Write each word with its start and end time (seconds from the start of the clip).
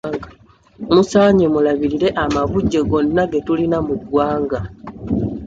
Musaanye 0.93 1.45
mulabirire 1.53 2.09
amabujje 2.23 2.79
gonna 2.89 3.23
ge 3.31 3.39
tulina 3.45 3.77
mu 3.87 3.95
ggwanga. 3.99 4.59